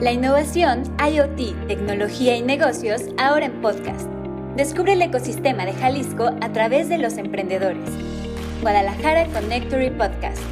[0.00, 4.08] La innovación, IoT, tecnología y negocios ahora en podcast.
[4.56, 7.88] Descubre el ecosistema de Jalisco a través de los emprendedores.
[8.60, 10.42] Guadalajara Connectory Podcast.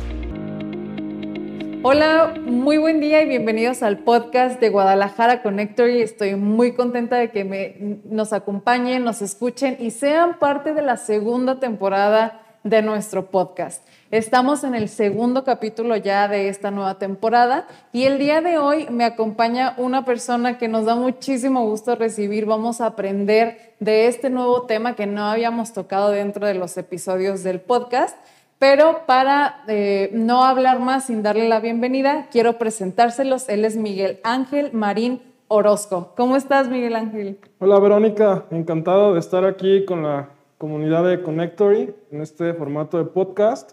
[1.83, 6.03] Hola, muy buen día y bienvenidos al podcast de Guadalajara Connectory.
[6.03, 10.97] Estoy muy contenta de que me, nos acompañen, nos escuchen y sean parte de la
[10.97, 13.87] segunda temporada de nuestro podcast.
[14.11, 18.87] Estamos en el segundo capítulo ya de esta nueva temporada y el día de hoy
[18.91, 22.45] me acompaña una persona que nos da muchísimo gusto recibir.
[22.47, 27.43] Vamos a aprender de este nuevo tema que no habíamos tocado dentro de los episodios
[27.43, 28.17] del podcast.
[28.59, 33.49] Pero para eh, no hablar más sin darle la bienvenida, quiero presentárselos.
[33.49, 36.13] Él es Miguel Ángel Marín Orozco.
[36.17, 37.39] ¿Cómo estás, Miguel Ángel?
[37.59, 38.45] Hola, Verónica.
[38.51, 40.29] Encantado de estar aquí con la
[40.63, 43.73] comunidad de Connectory en este formato de podcast.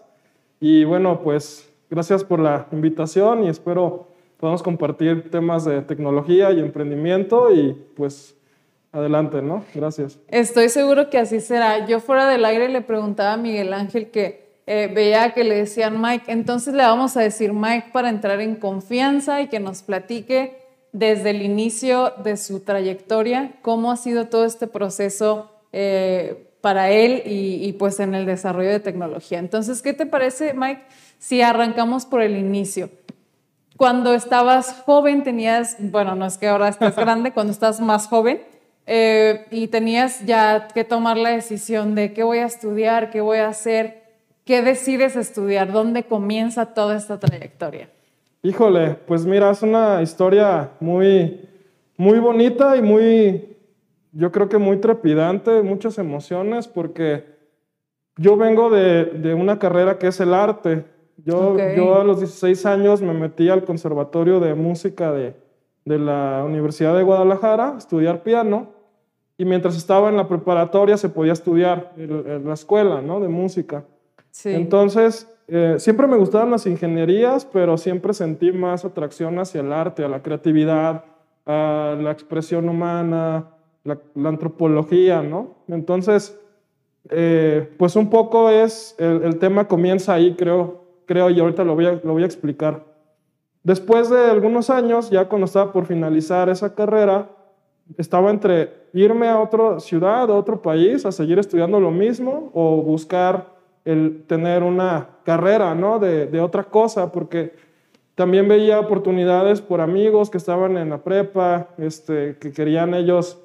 [0.58, 4.08] Y bueno, pues gracias por la invitación y espero
[4.38, 8.36] podamos compartir temas de tecnología y emprendimiento y pues
[8.90, 9.64] adelante, ¿no?
[9.72, 10.18] Gracias.
[10.26, 11.86] Estoy seguro que así será.
[11.86, 16.02] Yo fuera del aire le preguntaba a Miguel Ángel que eh, veía que le decían
[16.02, 20.56] Mike, entonces le vamos a decir Mike para entrar en confianza y que nos platique
[20.90, 27.22] desde el inicio de su trayectoria, cómo ha sido todo este proceso eh, para él
[27.24, 29.38] y, pues en el desarrollo de tecnología.
[29.38, 30.82] Entonces, ¿qué te parece, Mike,
[31.18, 32.90] si arrancamos por el inicio?
[33.76, 38.42] Cuando estabas joven tenías, bueno, no es que ahora estés grande, cuando estás más joven
[38.86, 43.38] eh, y tenías ya que tomar la decisión de qué voy a estudiar, qué voy
[43.38, 44.02] a hacer,
[44.44, 47.88] qué decides estudiar, dónde comienza toda esta trayectoria.
[48.42, 51.40] Híjole, pues mira, es una historia muy,
[51.96, 53.56] muy bonita y muy
[54.12, 57.24] yo creo que muy trepidante, muchas emociones, porque
[58.16, 60.84] yo vengo de, una carrera que es el arte.
[61.16, 65.34] Yo, yo a los 16 años me metí al Conservatorio de Música de,
[65.84, 68.68] la Universidad de Guadalajara a estudiar piano.
[69.38, 73.20] Y mientras estaba en la preparatoria se podía estudiar en, la escuela ¿no?
[73.20, 73.84] de música.
[74.44, 80.04] Entonces, eh, siempre me gustaban las ingenierías, pero siempre sentí más atracción hacia el arte,
[80.04, 81.04] a la creatividad,
[81.46, 83.48] a la expresión humana,
[83.84, 85.56] la, antropología, ¿no?
[85.68, 86.38] Entonces,
[87.08, 91.86] eh, pues un poco es, el, tema comienza ahí, creo, creo, y ahorita lo voy,
[91.86, 92.84] a, lo voy a explicar.
[93.62, 97.30] Después de algunos años, ya cuando estaba por finalizar esa carrera,
[97.98, 102.82] estaba entre irme a otra ciudad, a otro país, a seguir estudiando lo mismo, o
[102.82, 105.98] buscar el tener una carrera, ¿no?
[105.98, 107.54] De, de otra cosa, porque
[108.14, 113.38] también veía oportunidades por amigos que estaban en la prepa, este, que querían ellos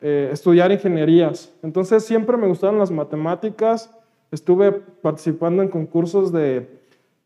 [0.00, 1.52] eh, estudiar ingenierías.
[1.62, 3.90] Entonces siempre me gustaron las matemáticas,
[4.30, 6.68] estuve participando en concursos de,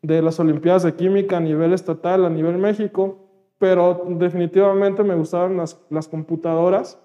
[0.03, 3.19] de las Olimpiadas de Química a nivel estatal, a nivel México,
[3.59, 6.99] pero definitivamente me gustaban las, las computadoras.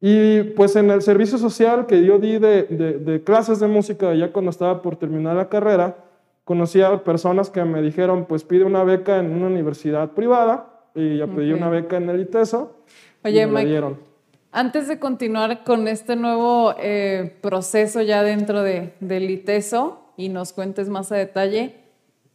[0.00, 4.32] Y pues en el servicio social que yo di de, de, clases de música, ya
[4.32, 5.96] cuando estaba por terminar la carrera,
[6.44, 11.18] conocí a personas que me dijeron, pues pide una beca en una universidad privada, y
[11.18, 12.76] ya pedí una beca en el ITESO.
[13.24, 14.07] Oye, y me dieron.
[14.50, 20.54] Antes de continuar con este nuevo eh, proceso ya dentro de, del ITESO y nos
[20.54, 21.76] cuentes más a detalle,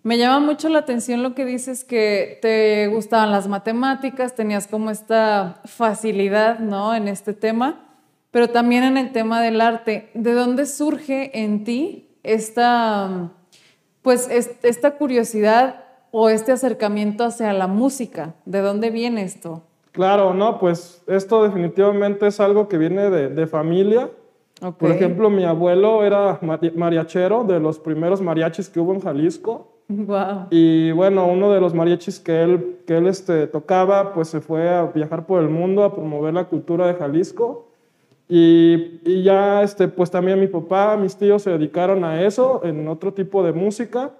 [0.03, 4.91] me llama mucho la atención lo que dices que te gustaban las matemáticas, tenías como
[4.91, 6.93] esta facilidad ¿no?
[6.93, 7.97] en este tema,
[8.29, 10.11] pero también en el tema del arte.
[10.13, 13.31] ¿De dónde surge en ti esta,
[14.03, 18.35] pues, esta curiosidad o este acercamiento hacia la música?
[18.45, 19.63] ¿De dónde viene esto?
[19.93, 24.09] Claro, no, pues esto definitivamente es algo que viene de, familia.
[24.79, 26.39] Por ejemplo, mi abuelo era
[26.75, 29.67] mariachero de los primeros mariachis que hubo en Jalisco.
[29.89, 30.47] Wow.
[30.49, 34.67] Y bueno, uno de los mariachis que él, que él este, tocaba, pues se fue
[34.67, 37.67] a viajar por el mundo a promover la cultura de Jalisco.
[38.27, 42.87] Y, y, ya, este, pues también mi papá, mis tíos se dedicaron a eso, en
[42.87, 44.13] otro tipo de música.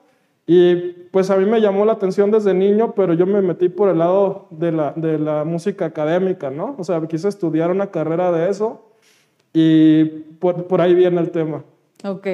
[0.46, 0.76] Y
[1.12, 4.00] pues a mí me llamó la atención desde niño, pero yo me metí por el
[4.00, 6.76] lado de la, de la música académica, ¿no?
[6.78, 8.82] O sea, quise estudiar una carrera de eso
[9.54, 10.04] y
[10.40, 11.64] por, por ahí viene el tema.
[12.04, 12.28] Ok.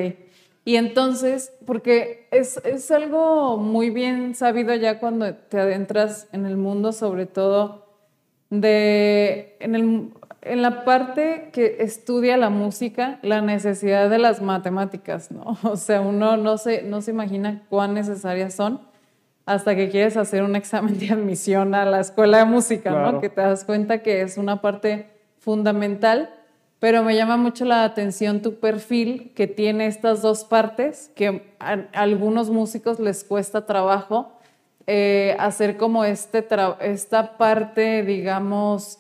[0.66, 6.58] Y entonces, porque es, es, algo muy bien sabido ya cuando te adentras en el
[6.58, 7.86] mundo, sobre todo
[8.50, 10.10] de, en el,
[10.42, 15.58] en la parte que estudia la música, la necesidad de las matemáticas, ¿no?
[15.64, 18.82] O sea, uno no se, no se imagina cuán necesarias son
[19.46, 23.20] hasta que quieres hacer un examen de admisión a la escuela de música, ¿no?
[23.20, 25.10] Que te das cuenta que es una parte
[25.40, 26.30] fundamental,
[26.80, 31.80] pero me llama mucho la atención tu perfil que tiene estas dos partes que a
[31.94, 34.39] algunos músicos les cuesta trabajo
[34.92, 36.44] eh, hacer como este
[36.82, 38.98] esta parte, digamos,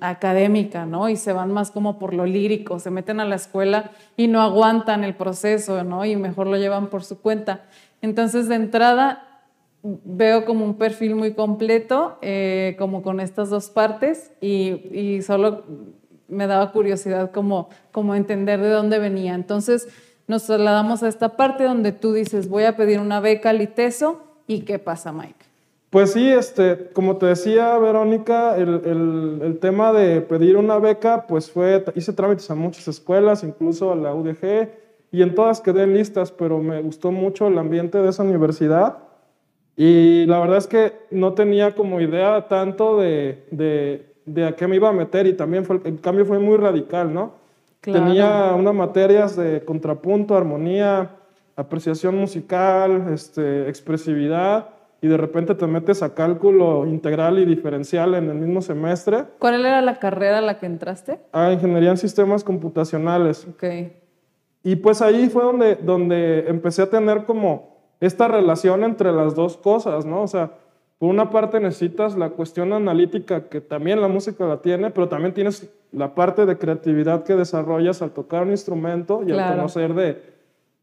[0.00, 1.08] académica, ¿no?
[1.08, 4.40] Y se van más como por lo lírico, se meten a la escuela y no
[4.40, 6.04] aguantan el proceso, ¿no?
[6.04, 7.62] Y mejor lo llevan por su cuenta.
[8.02, 9.42] Entonces, de entrada,
[9.82, 15.64] veo como un perfil muy completo, eh, como con estas dos partes, y, y, solo
[16.28, 19.34] me daba curiosidad como, como entender de dónde venía.
[19.34, 19.88] Entonces,
[20.28, 24.23] nos trasladamos a esta parte donde tú dices, voy a pedir una beca al ITESO,
[24.46, 25.44] ¿Y qué pasa, Mike?
[25.90, 31.48] Pues sí, este, como te decía Verónica, el, el, tema de pedir una beca, pues
[31.48, 34.70] fue, hice trámites a muchas escuelas, incluso a la UDG,
[35.12, 38.98] y en todas quedé en listas, pero me gustó mucho el ambiente de esa universidad.
[39.76, 44.66] Y la verdad es que no tenía como idea tanto de, de, de a qué
[44.66, 47.34] me iba a meter y también fue, el cambio fue muy radical, ¿no?
[47.80, 51.10] Tenía unas materias de contrapunto, armonía,
[51.56, 54.68] apreciación musical, este, expresividad,
[55.04, 59.24] y de repente te metes a cálculo integral y diferencial en el mismo semestre.
[59.38, 61.20] ¿Cuál era la carrera a la que entraste?
[61.30, 63.46] A Ingeniería en Sistemas Computacionales.
[63.46, 63.64] Ok.
[64.62, 69.58] Y pues ahí fue donde, donde empecé a tener como esta relación entre las dos
[69.58, 70.22] cosas, ¿no?
[70.22, 70.52] O sea,
[70.98, 75.34] por una parte necesitas la cuestión analítica, que también la música la tiene, pero también
[75.34, 80.33] tienes la parte de creatividad que desarrollas al tocar un instrumento y al conocer de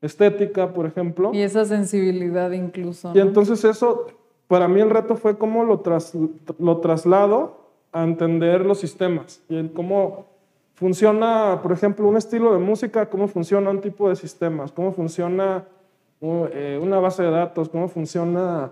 [0.01, 1.31] estética, por ejemplo.
[1.33, 3.11] Y esa sensibilidad incluso.
[3.13, 4.07] Y entonces eso,
[4.47, 5.81] para mí el reto fue cómo lo,
[6.59, 7.61] lo traslado
[7.91, 10.25] a entender los sistemas y cómo
[10.73, 15.65] funciona, por ejemplo, un estilo de música, cómo funciona un tipo de sistemas, cómo funciona
[16.21, 18.71] eh, una base de datos, cómo funciona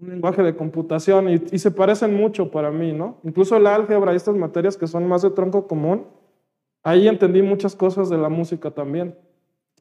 [0.00, 3.16] un lenguaje de computación y, y, se parecen mucho para mí, ¿no?
[3.22, 6.06] Incluso el álgebra y estas materias que son más de tronco común,
[6.82, 9.14] ahí entendí muchas cosas de la música también.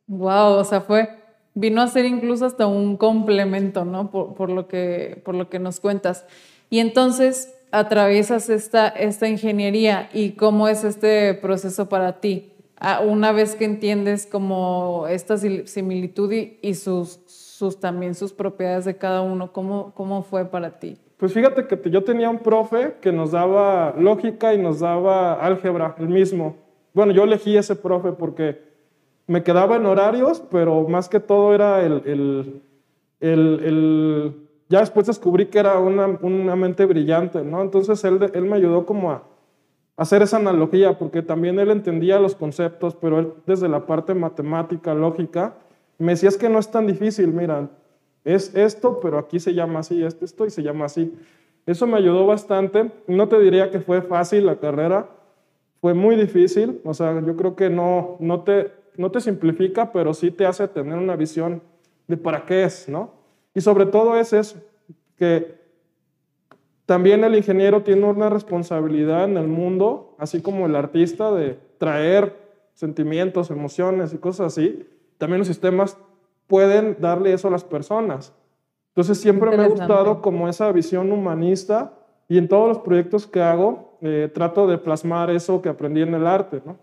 [0.10, 1.08] Wow, o sea, fue,
[1.54, 4.10] vino a ser incluso hasta un complemento, ¿no?
[4.10, 6.26] Por, lo, que, por lo que nos cuentas.
[6.72, 12.52] Y entonces atraviesas esta, esta ingeniería y cómo es este proceso para ti.
[13.06, 19.22] Una vez que entiendes como esta similitud y, sus, sus, también sus propiedades de cada
[19.22, 20.98] uno, ¿cómo, ¿cómo fue para ti?
[21.18, 25.94] Pues fíjate que yo tenía un profe que nos daba lógica y nos daba álgebra,
[26.00, 26.56] el mismo.
[26.94, 28.69] Bueno, yo elegí ese profe porque
[29.30, 32.64] me quedaba en horarios, pero más que todo era el, el,
[33.22, 34.34] el,
[34.68, 37.62] ya después descubrí que era una, una mente brillante, ¿no?
[37.62, 39.22] Entonces él, él me ayudó como a
[39.98, 44.96] hacer esa analogía, porque también él entendía los conceptos, pero él desde la parte matemática,
[44.96, 45.54] lógica,
[46.00, 47.70] me decía, es que no es tan difícil, mira,
[48.24, 51.16] es esto, pero aquí se llama así, esto, esto y se llama así.
[51.68, 52.92] Eso me ayudó bastante.
[53.06, 55.08] No te diría que fue fácil la carrera,
[55.82, 60.14] fue muy difícil, o sea, yo creo que no, no te no te simplifica, pero
[60.14, 61.62] sí te hace tener una visión
[62.08, 63.14] de para qué es, ¿no?
[63.54, 64.58] Y sobre todo es eso,
[65.16, 65.60] que
[66.86, 72.36] también el ingeniero tiene una responsabilidad en el mundo, así como el artista, de traer
[72.74, 74.88] sentimientos, emociones y cosas así.
[75.18, 75.98] También los sistemas
[76.48, 78.34] pueden darle eso a las personas.
[78.90, 81.94] Entonces siempre me ha gustado como esa visión humanista
[82.28, 86.14] y en todos los proyectos que hago eh, trato de plasmar eso que aprendí en
[86.14, 86.78] el arte, ¿no?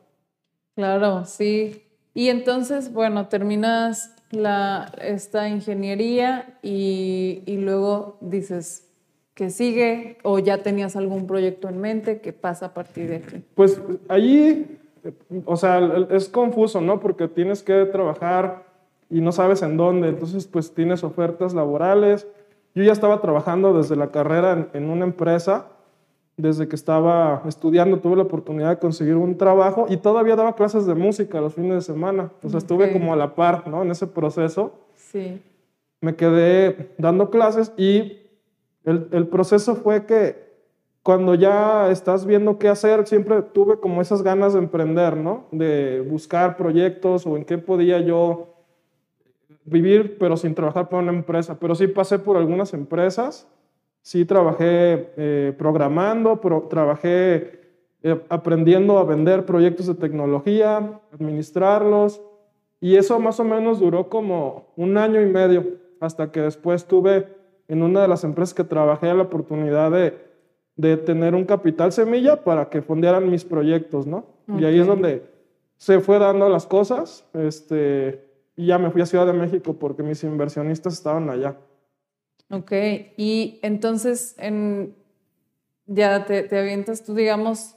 [0.75, 1.83] Claro, sí.
[2.17, 8.89] Y entonces, bueno, terminas la, esta ingeniería y, y luego dices,
[9.35, 10.17] ¿qué sigue?
[10.23, 12.23] ¿O ya tenías algún proyecto en mente?
[12.23, 13.45] ¿Qué pasa a partir de aquí?
[13.55, 14.79] Pues allí,
[15.45, 17.01] o sea, es confuso, ¿no?
[17.01, 18.65] Porque tienes que trabajar
[19.11, 22.27] y no sabes en dónde, entonces pues tienes ofertas laborales.
[22.75, 25.67] Yo ya estaba trabajando desde la carrera en, en una empresa
[26.37, 30.87] desde que estaba estudiando tuve la oportunidad de conseguir un trabajo y todavía daba clases
[30.87, 32.31] de música los fines de semana.
[32.43, 33.83] O sea, estuve como a la par, ¿no?
[33.83, 34.73] En ese proceso.
[34.95, 35.43] Sí.
[36.01, 38.19] Me quedé dando clases y
[38.85, 40.47] el, el proceso fue que
[41.03, 45.47] cuando ya estás viendo qué hacer, siempre tuve como esas ganas de emprender, ¿no?
[45.53, 48.57] De buscar proyectos o en qué podía yo
[49.65, 51.59] vivir, pero sin trabajar para una empresa.
[51.59, 53.49] Pero sí pasé por algunas empresas
[54.07, 56.39] Sí trabajé eh, programando,
[56.71, 57.59] trabajé
[58.05, 62.23] eh, aprendiendo a vender proyectos de tecnología, administrarlos,
[62.81, 65.65] y eso más o menos duró como un año y medio,
[65.99, 67.27] hasta que después tuve
[67.67, 70.17] en una de las empresas que trabajé la oportunidad de,
[70.77, 74.25] de tener un capital semilla para que fondearan mis proyectos, ¿no?
[74.57, 75.25] Y ahí es donde
[75.79, 80.05] se fue dando las cosas, este, y ya me fui a Ciudad de México porque
[80.05, 81.57] mis inversionistas estaban allá.
[82.51, 82.73] Ok,
[83.17, 84.95] y entonces en,
[85.87, 87.77] ya te, te, avientas tú, digamos,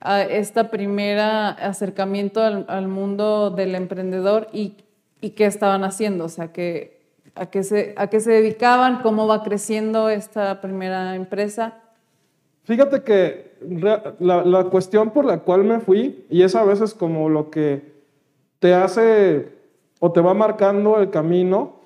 [0.00, 4.76] a esta primera acercamiento al, al mundo del emprendedor y,
[5.20, 7.00] y, qué estaban haciendo, o sea, que
[7.34, 11.78] a qué se, a qué se dedicaban, cómo va creciendo esta primera empresa.
[12.64, 17.28] Fíjate que la, la, cuestión por la cual me fui, y es a veces como
[17.28, 17.92] lo que
[18.58, 19.48] te hace
[19.98, 21.81] o te va marcando el camino,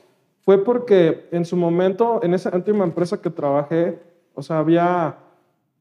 [0.47, 3.99] fue porque en su momento, en esa última empresa que trabajé,
[4.33, 5.19] o sea, había,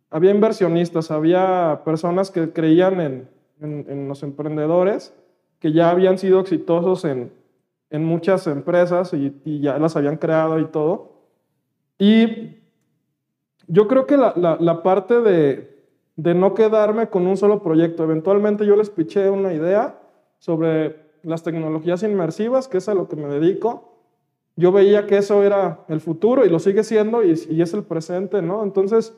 [0.10, 3.30] había inversionistas, había personas que creían en,
[3.62, 5.14] en, los emprendedores,
[5.60, 7.32] que ya habían sido exitosos en,
[7.92, 11.12] en muchas empresas y, ya las habían creado y todo.
[12.00, 12.58] Y
[13.68, 15.78] yo creo que la, la, parte de,
[16.16, 20.00] de, no quedarme con un solo proyecto, eventualmente yo les piché una idea
[20.40, 23.95] sobre las tecnologías inmersivas, que es a lo que me dedico.
[24.56, 27.84] Yo veía que eso era el futuro y lo sigue siendo y, y es el
[27.84, 28.64] presente, ¿no?
[28.64, 29.14] Entonces,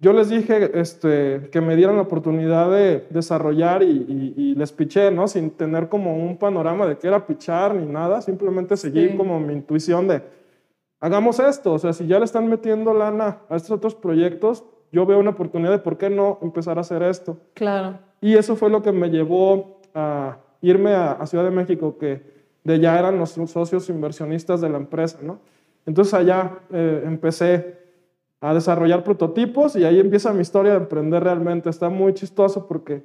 [0.00, 5.10] yo les dije este, que me dieran la oportunidad de desarrollar y, y, les piché,
[5.10, 5.26] ¿no?
[5.26, 9.54] Sin tener como un panorama de qué era pichar ni nada, simplemente seguir como mi
[9.54, 10.22] intuición de
[11.00, 11.72] hagamos esto.
[11.72, 15.30] O sea, si ya le están metiendo lana a estos otros proyectos, yo veo una
[15.30, 17.38] oportunidad de por qué no empezar a hacer esto.
[17.54, 17.98] Claro.
[18.20, 22.37] Y eso fue lo que me llevó a irme a, Ciudad de México, que
[22.68, 25.40] de ya eran los socios inversionistas de la empresa, ¿no?
[25.86, 27.78] Entonces allá eh, empecé
[28.40, 31.70] a desarrollar prototipos y ahí empieza mi historia de emprender realmente.
[31.70, 33.02] Está muy chistoso porque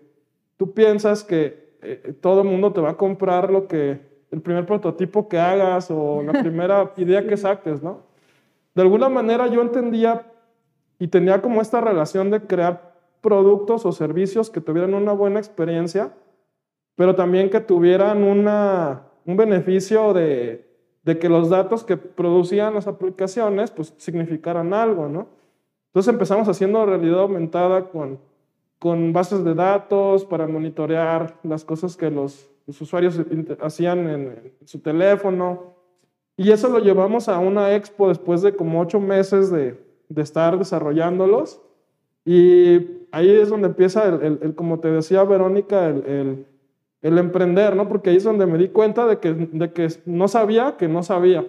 [0.57, 4.01] tú piensas que eh, todo el mundo te va a comprar lo que
[4.31, 8.01] el primer prototipo que hagas o la primera idea que saques, ¿no?
[8.75, 10.25] De alguna manera yo entendía
[10.99, 16.11] y tenía como esta relación de crear productos o servicios que tuvieran una buena experiencia,
[16.95, 20.65] pero también que tuvieran una, un beneficio de,
[21.03, 25.27] de que los datos que producían las aplicaciones pues significaran algo, ¿no?
[25.87, 28.19] Entonces empezamos haciendo realidad aumentada con,
[28.79, 33.21] con bases de datos para monitorear las cosas que los usuarios
[33.61, 35.75] hacían en, su teléfono.
[36.35, 40.57] Y eso lo llevamos a una expo después de como ocho meses de, de estar
[40.57, 41.61] desarrollándolos.
[42.25, 46.47] Y ahí es donde empieza, el, el, como te decía Verónica, el,
[47.03, 47.87] emprender, ¿no?
[47.87, 51.03] Porque ahí es donde me di cuenta de que, de que no sabía que no
[51.03, 51.45] sabía.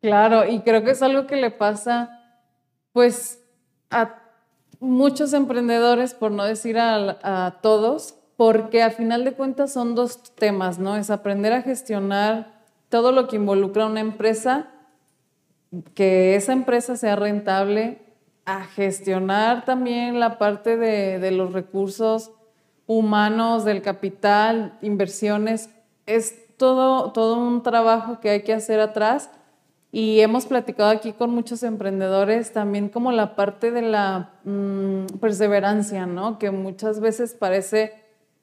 [0.00, 2.20] Claro, y creo que es algo que le pasa,
[2.92, 3.44] pues,
[3.90, 4.14] a
[4.80, 10.34] muchos emprendedores, por no decir a, a todos, porque a final de cuentas son dos
[10.34, 10.96] temas, ¿no?
[10.96, 12.56] Es aprender a gestionar
[12.88, 14.68] todo lo que involucra una empresa,
[15.94, 18.06] que esa empresa sea rentable,
[18.46, 22.30] a gestionar también la parte de, los recursos
[22.86, 25.70] humanos, del capital, inversiones.
[26.06, 29.30] Es todo, todo un trabajo que hay que hacer atrás.
[29.92, 36.06] Y hemos platicado aquí con muchos emprendedores también como la parte de la mm, perseverancia,
[36.06, 36.38] ¿no?
[36.38, 37.94] Que muchas veces parece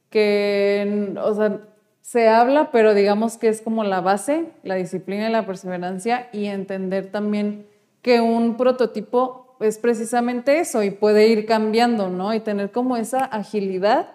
[0.09, 1.59] que, o sea,
[2.01, 6.45] se habla, pero digamos que es como la base, la disciplina y la perseverancia y
[6.45, 7.65] entender también
[8.01, 12.33] que un prototipo es precisamente eso y puede ir cambiando, ¿no?
[12.33, 14.09] Y tener como esa agilidad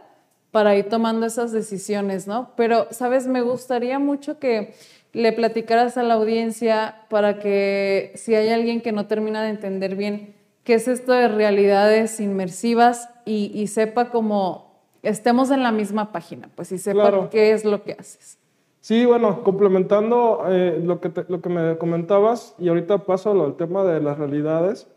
[0.51, 2.51] para ir tomando esas decisiones, ¿no?
[2.57, 3.27] Pero, ¿sabes?
[3.27, 4.75] Me gustaría mucho que
[5.13, 9.97] le platicaras a la audiencia para que si hay alguien que no termina de entender
[9.97, 14.69] bien qué es esto de realidades inmersivas y, y sepa cómo
[15.03, 18.39] estemos en la misma página, pues y sepa qué es lo que haces.
[18.81, 23.85] Sí, bueno, complementando eh, lo, que lo que me comentabas, y ahorita paso al tema
[23.85, 24.89] de las realidades.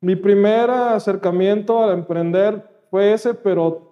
[0.00, 3.91] Mi primer acercamiento al emprender fue ese, pero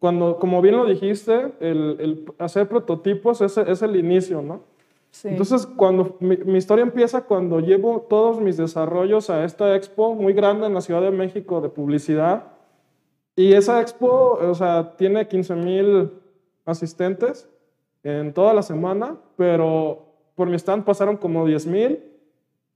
[0.00, 4.62] cuando, como bien lo dijiste, el, el hacer prototipos es, es, el inicio, ¿no?
[5.10, 5.28] Sí.
[5.28, 10.32] Entonces, cuando mi, mi, historia empieza cuando llevo todos mis desarrollos a esta expo muy
[10.32, 12.44] grande en la Ciudad de México de publicidad,
[13.36, 16.10] y esa expo, o sea, tiene 15 mil
[16.64, 17.48] asistentes
[18.02, 22.02] en toda la semana, pero por mi stand pasaron como 10 mil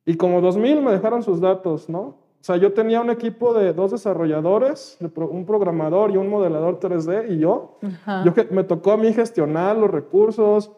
[0.05, 2.24] y como 2 mil me dejaron sus datos, ¿no?
[2.45, 7.31] O sea, yo tenía un equipo de dos desarrolladores, un programador y un modelador 3D
[7.31, 7.79] y yo.
[8.23, 10.71] Yo me tocó a mí gestionar los recursos,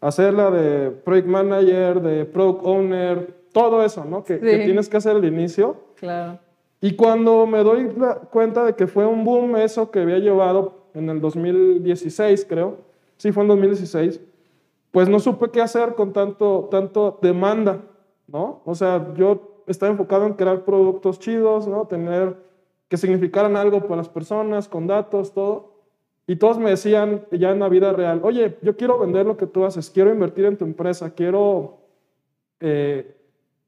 [0.00, 4.24] hacerla de project manager, de product owner, todo eso, ¿no?
[4.24, 5.76] Que, que tienes que hacer al inicio.
[5.96, 6.38] Claro.
[6.80, 7.94] Y cuando me doy
[8.30, 12.78] cuenta de que fue un boom eso que había llevado en el 2016, creo,
[13.18, 14.18] sí fue en 2016,
[14.90, 17.82] pues no supe qué hacer con tanto, tanto demanda,
[18.28, 18.62] ¿no?
[18.64, 21.86] O sea, yo estaba enfocado en crear productos chidos, ¿no?
[21.86, 22.36] Tener
[22.88, 25.72] que significaran algo para las personas, con datos, todo.
[26.26, 29.46] Y todos me decían ya en la vida real, oye, yo quiero vender lo que
[29.46, 31.78] tú haces, quiero invertir en tu empresa, quiero
[32.60, 33.16] eh,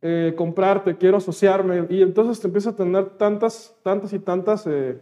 [0.03, 1.87] eh, comprarte, quiero asociarme.
[1.89, 5.01] Y entonces te empiezas a tener tantas, tantas y tantas eh,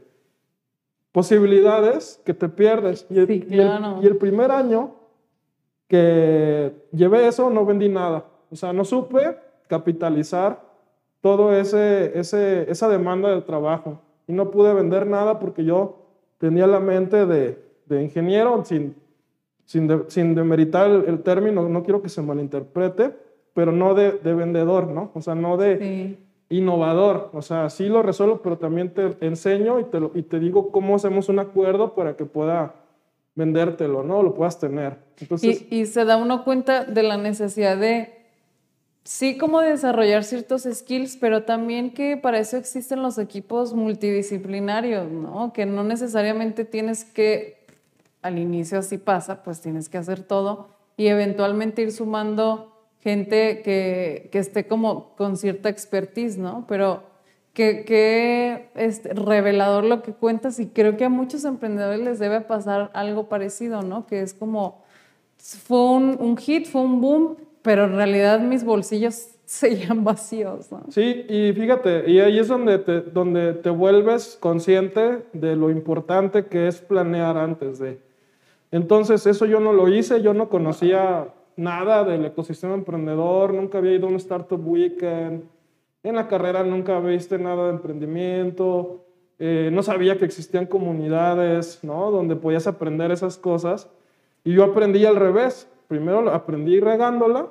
[1.11, 3.07] posibilidades que te pierdes.
[3.11, 4.95] Y el, y, el, primer año
[5.89, 8.25] que llevé eso no vendí nada.
[8.51, 10.72] O sea, no supe capitalizar
[11.23, 16.01] todo ese, ese, esa demanda de trabajo y no pude vender nada porque yo
[16.37, 18.97] tenía la mente de, de ingeniero, sin,
[19.65, 23.15] sin, sin demeritar el, término, no quiero que se malinterprete,
[23.55, 25.13] pero no de, de vendedor, ¿no?
[25.15, 27.31] O sea, no de innovador.
[27.33, 30.97] O sea, sí lo resuelvo, pero también te enseño y te, y te digo cómo
[30.97, 32.75] hacemos un acuerdo para que pueda
[33.35, 34.23] vendértelo, ¿no?
[34.23, 34.99] Lo puedas tener.
[35.21, 38.22] Entonces, y, y se da uno cuenta de la necesidad de
[39.05, 45.53] sí como desarrollar ciertos skills, pero también que para eso existen los equipos multidisciplinarios, ¿no?
[45.53, 47.67] Que no necesariamente tienes que,
[48.23, 54.29] al inicio así pasa, pues tienes que hacer todo y eventualmente ir sumando gente que,
[54.31, 56.65] que esté como con cierta expertise, ¿no?
[56.69, 57.03] Pero
[57.53, 62.41] que, que es revelador lo que cuentas y creo que a muchos emprendedores les debe
[62.41, 64.07] pasar algo parecido, ¿no?
[64.07, 64.83] Que es como,
[65.39, 70.71] fue un, un hit, fue un boom, pero en realidad mis bolsillos seguían vacíos.
[70.71, 70.83] ¿no?
[70.91, 76.47] Sí, y fíjate, y ahí es donde te, donde te vuelves consciente de lo importante
[76.47, 78.01] que es planear antes de.
[78.71, 83.93] Entonces, eso yo no lo hice, yo no conocía nada del ecosistema emprendedor, nunca había
[83.93, 85.45] ido a un Startup Weekend,
[86.03, 89.05] en la carrera nunca viste nada de emprendimiento,
[89.39, 92.11] eh, no sabía que existían comunidades, ¿no?
[92.11, 93.89] Donde podías aprender esas cosas.
[94.45, 97.49] Y yo aprendí al revés primero aprendí regándola,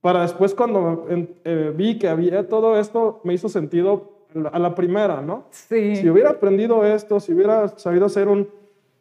[0.00, 5.20] para después cuando eh, vi que había todo esto, me hizo sentido a la primera,
[5.20, 5.44] ¿no?
[5.50, 5.96] Sí.
[5.96, 8.48] Si hubiera aprendido esto, si hubiera sabido hacer un,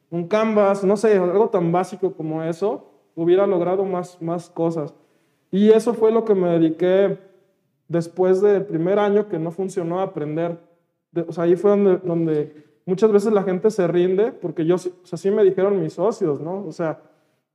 [0.09, 4.93] un canvas, no sé, algo tan básico como eso, hubiera logrado más, más cosas.
[5.49, 7.17] Y eso fue lo que me dediqué
[7.87, 10.59] después del primer año que no funcionó a aprender.
[11.25, 14.77] o sea, ahí fue donde, donde muchas veces la gente se rinde, porque yo, o
[14.77, 16.65] sea, así me dijeron mis socios, ¿no?
[16.67, 16.99] O sea,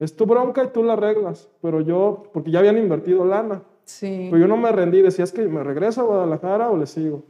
[0.02, 3.62] es tu bronca y tú la arreglas, pero yo, porque ya habían invertido lana.
[3.84, 4.26] Sí.
[4.30, 7.22] Pero yo no me rendí, decía, es que me regreso a Guadalajara o le sigo.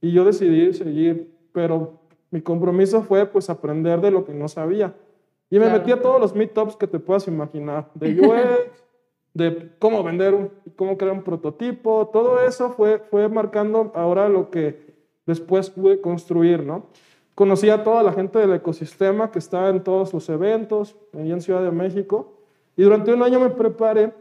[0.00, 2.00] Y yo decidí seguir, pero
[2.30, 4.94] mi compromiso fue pues aprender de lo que no sabía.
[5.50, 8.84] Y me metí a todos los meetups que te puedas imaginar, de UX,
[9.34, 14.48] de cómo vender, un, cómo crear un prototipo, todo eso fue, fue marcando ahora lo
[14.48, 14.94] que
[15.26, 16.86] después pude construir, ¿no?
[17.34, 21.40] Conocí a toda la gente del ecosistema que estaba en todos los eventos, ahí en
[21.40, 22.34] Ciudad de México,
[22.76, 24.12] y durante un año me preparé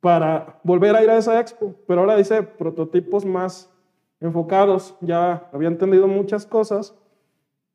[0.00, 3.70] para volver a ir a esa expo, pero ahora hice prototipos más
[4.20, 6.94] enfocados, ya había entendido muchas cosas,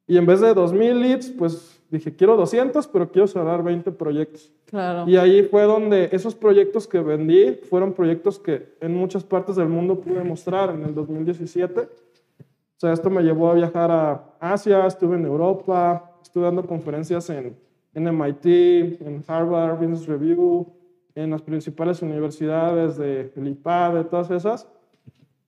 [0.06, 4.52] y en vez de 2.000 leads, pues dije, quiero 200, pero quiero cerrar 20 proyectos.
[4.66, 5.10] Claro.
[5.10, 9.68] Y ahí fue donde esos proyectos que vendí fueron proyectos que en muchas partes del
[9.68, 11.90] mundo pude mostrar en el 2017
[12.78, 17.28] o sea, esto me llevó a viajar a Asia, estuve en Europa, estuve dando conferencias
[17.32, 17.58] en,
[17.96, 18.46] en MIT,
[19.02, 20.68] en Harvard Business Review,
[21.16, 24.68] en las principales universidades de IPAD, de todas esas.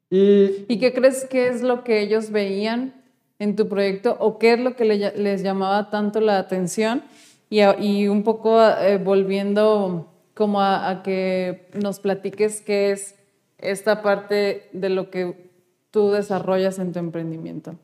[0.10, 2.96] Y, ¿Y qué crees que es lo que ellos veían
[3.38, 7.04] en tu proyecto o qué es lo que les llamaba tanto la atención?
[7.48, 13.20] Y, y un poco eh, volviendo como a, a que nos platiques qué es
[13.60, 15.49] esta parte de lo que
[15.92, 17.76] tú desarrollas en tu emprendimiento?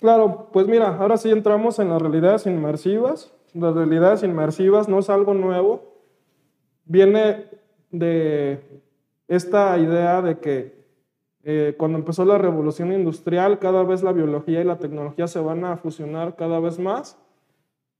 [0.00, 3.32] Claro, pues mira, ahora sí entramos en las realidades inmersivas.
[3.54, 5.94] Las realidades inmersivas no es algo nuevo,
[6.84, 7.46] viene
[7.90, 8.82] de
[9.28, 10.84] esta idea de que
[11.44, 15.64] eh, cuando empezó la revolución industrial, cada vez la biología y la tecnología se van
[15.64, 17.18] a fusionar cada vez más.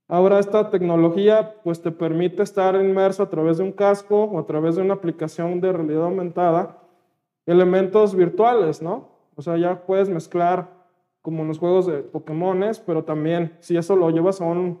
[0.07, 4.45] Ahora esta tecnología pues te permite estar inmerso a través de un casco o a
[4.45, 6.79] través de una aplicación de realidad aumentada,
[7.45, 9.14] elementos virtuales, ¿no?
[9.35, 10.69] O sea, ya puedes mezclar
[11.21, 14.79] como en los juegos de Pokémones, pero también si eso lo llevas a, un,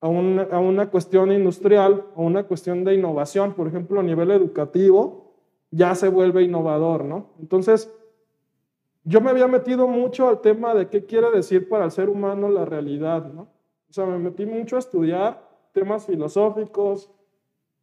[0.00, 5.34] a, a una cuestión industrial o una cuestión de innovación, por ejemplo, a nivel educativo,
[5.70, 7.30] ya se vuelve innovador, ¿no?
[7.40, 7.92] Entonces,
[9.04, 12.48] yo me había metido mucho al tema de qué quiere decir para el ser humano
[12.48, 13.48] la realidad, ¿no?
[13.88, 17.10] O sea, me metí mucho a estudiar temas filosóficos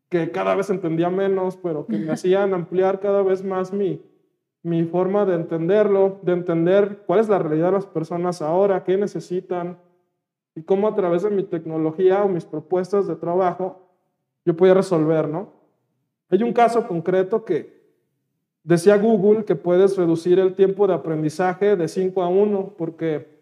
[0.10, 4.02] que cada vez entendía menos, pero que me hacían ampliar cada vez más mi,
[4.64, 8.98] mi forma de entenderlo, de entender cuál es la realidad de las personas ahora, qué
[8.98, 9.80] necesitan
[10.56, 13.80] y cómo a través de mi tecnología o mis propuestas de trabajo
[14.46, 15.50] yo podía resolver, ¿no?
[16.30, 17.82] Hay un caso concreto que
[18.64, 23.42] decía Google que puedes reducir el tiempo de aprendizaje de 5 a 1 porque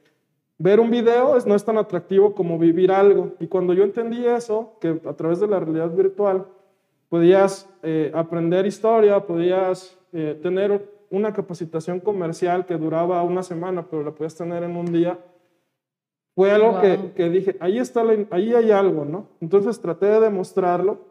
[0.58, 3.34] ver un video no es tan atractivo como vivir algo.
[3.40, 6.48] Y cuando yo entendí eso, que a través de la realidad virtual
[7.10, 14.04] podías eh, aprender historia, podías eh, tener una capacitación comercial que duraba una semana, pero
[14.04, 15.20] la puedes tener en un día,
[16.36, 19.28] fue algo que, que, dije, ahí, está ahí hay algo, ¿no?
[19.42, 21.10] Entonces traté de demostrarlo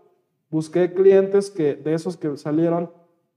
[0.50, 2.90] busqué clientes que, de esos que salieron,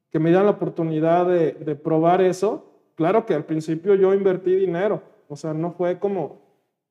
[0.09, 2.65] que me dieran la oportunidad de, de probar eso.
[2.95, 6.41] Claro que al principio yo invertí dinero, o sea, no fue como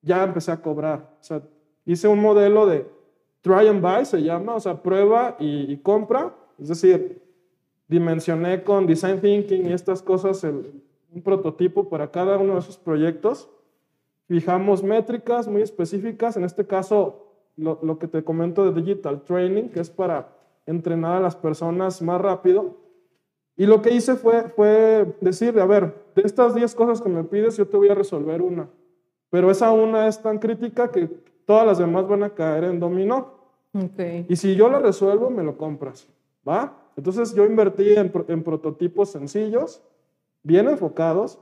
[0.03, 1.17] ya empecé a cobrar.
[1.21, 1.43] O sea,
[1.85, 2.87] hice un modelo de
[3.43, 6.35] try and buy, se llama, o sea, prueba y, compra.
[6.59, 7.23] Es decir,
[7.90, 13.50] dimensioné con design thinking y estas cosas un prototipo para cada uno de esos proyectos.
[14.29, 17.26] Fijamos métricas muy específicas, en este caso
[17.57, 20.29] lo, lo, que te comento de digital training, que es para
[20.66, 22.76] entrenar a las personas más rápido.
[23.57, 27.24] Y lo que hice fue, fue decirle, a ver, de estas 10 cosas que me
[27.24, 28.68] pides, yo te voy a resolver una.
[29.31, 31.09] Pero esa una es tan crítica que
[31.44, 33.35] todas las demás van a caer en dominó.
[33.72, 34.26] Okay.
[34.29, 36.09] Y si yo la resuelvo, me lo compras.
[36.48, 36.72] ¿Va?
[37.01, 39.83] Entonces yo invertí en, en prototipos sencillos,
[40.43, 41.39] bien enfocados,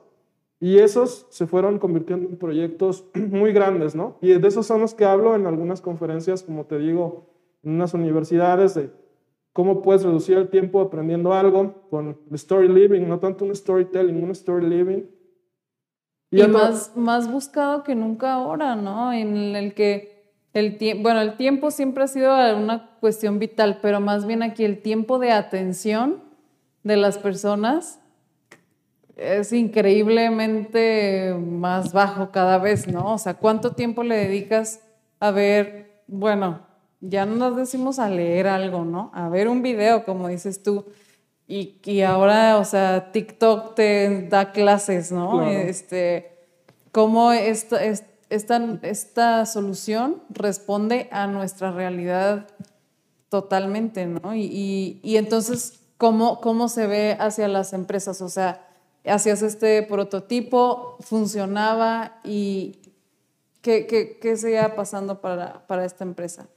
[0.61, 4.18] y esos se fueron convirtiendo en proyectos muy grandes, ¿no?
[4.21, 7.27] Y de esos son los que hablo en algunas conferencias, como te digo,
[7.64, 8.92] en unas universidades, de
[9.53, 14.31] cómo puedes reducir el tiempo aprendiendo algo con story living, no tanto un storytelling, un
[14.31, 15.03] story living,
[16.31, 19.12] y, más, más buscado que nunca ahora, ¿no?
[19.12, 20.17] En el que
[20.54, 24.80] el bueno, el tiempo siempre ha sido una cuestión vital, pero más bien aquí el
[24.80, 26.22] tiempo de atención
[26.82, 28.00] de las personas
[29.16, 33.14] es increíblemente más bajo cada vez, ¿no?
[33.14, 34.80] O sea, ¿cuánto tiempo le dedicas
[35.20, 36.61] a ver, bueno,
[37.00, 39.11] ya no nos decimos a leer algo, ¿no?
[39.14, 40.87] A ver un video, como dices tú.
[41.46, 45.48] Y, y, ahora, o sea, TikTok te da clases, ¿no?
[45.48, 46.38] Este,
[46.92, 47.82] cómo esta,
[48.31, 52.47] esta, esta solución responde a nuestra realidad
[53.29, 54.35] totalmente, ¿no?
[54.35, 58.21] Y, entonces, ¿cómo, ¿cómo se ve hacia las empresas?
[58.23, 58.67] O sea,
[59.05, 62.79] hacías este prototipo, funcionaba y
[63.62, 66.49] ¿qué, qué, qué seguía pasando para, para esta empresa?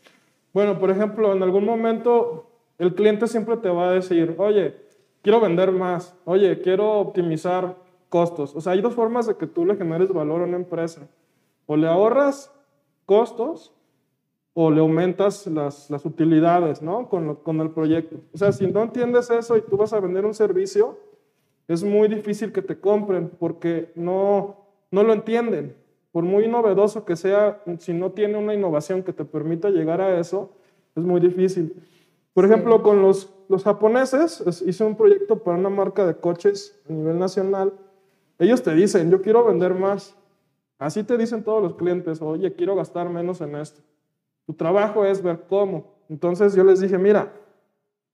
[0.54, 4.76] Bueno, por ejemplo, en algún momento el cliente siempre te va a decir, oye,
[5.22, 7.76] quiero vender más, oye, quiero optimizar
[8.10, 8.56] costos.
[8.56, 11.08] O sea, hay dos formas de que tú le generes valor a una empresa.
[11.66, 12.52] O le ahorras
[13.06, 13.74] costos
[14.54, 17.08] o le aumentas las, las utilidades, ¿no?
[17.08, 18.18] Con, con el proyecto.
[18.34, 20.98] O sea, si no entiendes eso y tú vas a vender un servicio,
[21.68, 24.58] es muy difícil que te compren porque no,
[24.92, 25.76] no lo entienden.
[26.12, 30.20] Por muy novedoso que sea, si no tiene una innovación que te permita llegar a
[30.20, 30.52] eso,
[30.96, 31.74] es muy difícil.
[32.34, 36.94] Por ejemplo, con los, los japoneses, hice un proyecto para una marca de coches a
[36.94, 37.74] nivel nacional.
[38.40, 40.18] Ellos te dicen, yo quiero vender más.
[40.82, 43.82] Así te dicen todos los clientes, oye, quiero gastar menos en esto.
[44.48, 45.94] Tu trabajo es ver cómo.
[46.10, 47.32] Entonces yo les dije, mira,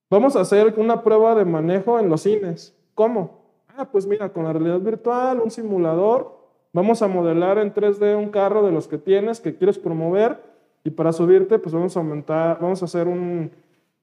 [0.09, 2.75] vamos a hacer una prueba de manejo en los cines.
[2.93, 3.39] ¿Cómo?
[3.69, 6.37] Ah, pues mira, con la realidad virtual, un simulador,
[6.73, 10.43] vamos a modelar en 3D un carro de los que tienes, que quieres promover,
[10.83, 13.49] y para subirte, pues vamos a aumentar, vamos a hacer un,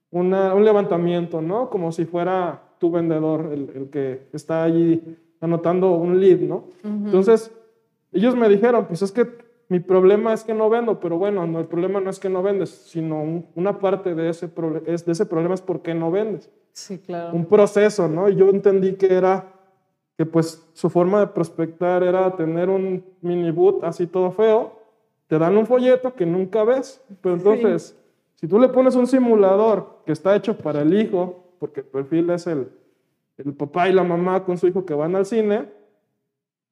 [0.09, 1.69] un levantamiento, ¿no?
[1.69, 6.63] Como si fuera tu vendedor, el, que está allí anotando un lead, ¿no?
[6.83, 7.51] Entonces,
[8.19, 9.27] ellos me dijeron, pues es que
[9.67, 12.43] mi problema es que no vendo, pero bueno, no, el problema no es que no
[12.43, 14.49] vendes, sino una parte de ese,
[14.85, 16.51] es, de ese problema es por qué no vendes.
[16.71, 17.35] Sí, claro.
[17.35, 18.29] Un proceso, ¿no?
[18.29, 19.53] Y yo entendí que era,
[20.17, 24.79] que pues su forma de prospectar era tener un mini boot así todo feo,
[25.27, 27.97] te dan un folleto que nunca ves, pero entonces...
[28.35, 32.29] Si tú le pones un simulador que está hecho para el hijo, porque el perfil
[32.31, 32.69] es el,
[33.37, 35.69] el papá y la mamá con su hijo que van al cine,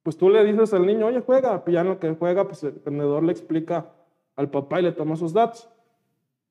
[0.04, 3.32] pues tú le dices al niño, oye, juega, piano que juega, pues el vendedor le
[3.32, 3.90] explica
[4.36, 5.70] al papá y le toma sus datos.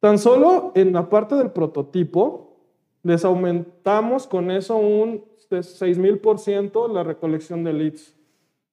[0.00, 2.56] Tan solo en la parte del prototipo,
[3.02, 8.16] les aumentamos con eso un 6000% la recolección de leads.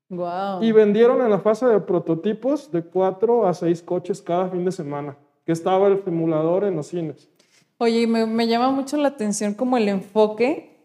[0.10, 0.64] Wow.
[0.64, 4.72] Y vendieron en la fase de prototipos de 4 a 6 coches cada fin de
[4.72, 7.30] semana que estaba el simulador en los cines.
[7.80, 10.78] Oye, me, me llama mucho la atención como el enfoque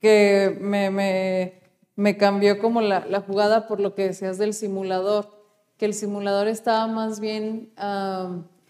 [0.00, 1.61] que me, me,
[2.02, 5.30] me cambió como la, la, jugada por lo que decías del simulador,
[5.76, 7.72] que el simulador estaba más bien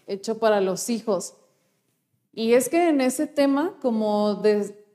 [0.05, 1.33] hecho para los hijos.
[2.31, 4.85] Y es que en ese tema, como de,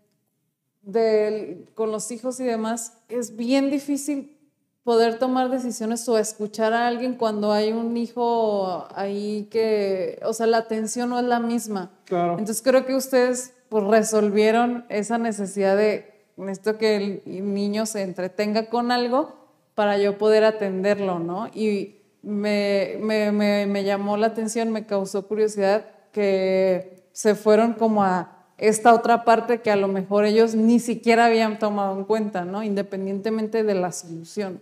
[0.82, 4.38] de, con los hijos y demás, es bien difícil
[4.84, 10.46] poder tomar decisiones o escuchar a alguien cuando hay un hijo ahí que, o sea,
[10.46, 11.90] la atención no es la misma.
[12.04, 12.38] Claro.
[12.38, 18.66] Entonces creo que ustedes pues, resolvieron esa necesidad de esto que el niño se entretenga
[18.66, 19.34] con algo
[19.74, 21.48] para yo poder atenderlo, ¿no?
[21.54, 28.02] Y me, me, me, me llamó la atención, me causó curiosidad que se fueron como
[28.02, 32.44] a esta otra parte que a lo mejor ellos ni siquiera habían tomado en cuenta,
[32.44, 32.62] ¿no?
[32.62, 34.60] Independientemente de la solución.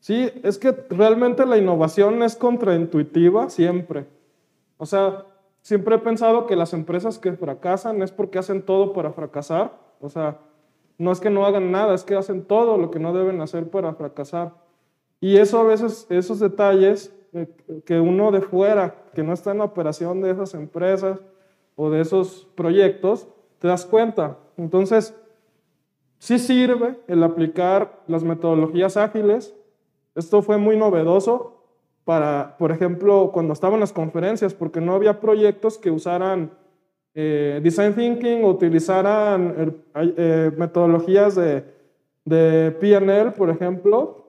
[0.00, 4.06] Sí, es que realmente la innovación es contraintuitiva siempre.
[4.76, 5.24] O sea,
[5.62, 9.72] siempre he pensado que las empresas que fracasan es porque hacen todo para fracasar.
[10.00, 10.38] O sea,
[10.98, 13.68] no es que no hagan nada, es que hacen todo lo que no deben hacer
[13.68, 14.54] para fracasar.
[15.20, 17.48] Y eso a veces, esos detalles eh,
[17.84, 21.20] que uno de fuera, que no está en la operación de esas empresas
[21.74, 23.28] o de esos proyectos,
[23.58, 24.38] te das cuenta.
[24.56, 25.14] Entonces,
[26.18, 29.54] sí sirve el aplicar las metodologías ágiles.
[30.14, 31.64] Esto fue muy novedoso
[32.04, 36.52] para, por ejemplo, cuando estaban las conferencias, porque no había proyectos que usaran
[37.18, 41.64] eh, design thinking utilizaran eh, metodologías de,
[42.26, 44.26] de PNL, por ejemplo,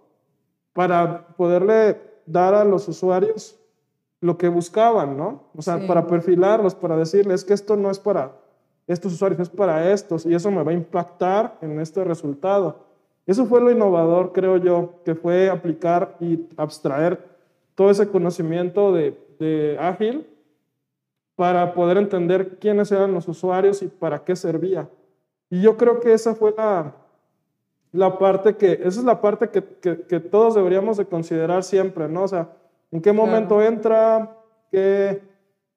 [0.71, 3.59] para poderle dar a los usuarios
[4.21, 5.43] lo que buscaban, ¿no?
[5.55, 8.31] O sea, para perfilarlos, para decirles que esto no es para
[8.87, 12.85] estos usuarios, es para estos, y eso me va a impactar en este resultado.
[13.25, 17.19] Eso fue lo innovador, creo yo, que fue aplicar y abstraer
[17.75, 20.25] todo ese conocimiento de, ágil
[21.37, 24.89] para poder entender quiénes eran los usuarios y para qué servía.
[25.51, 26.95] Y yo creo que esa fue la,
[27.91, 29.63] la parte que, esa es la parte que,
[30.07, 32.23] que, todos deberíamos de considerar siempre, ¿no?
[32.23, 32.49] O sea,
[32.91, 34.35] en qué momento entra,
[34.71, 35.21] qué,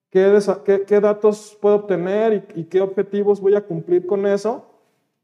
[0.08, 4.64] qué, qué, datos puedo obtener y, y, qué objetivos voy a cumplir con eso.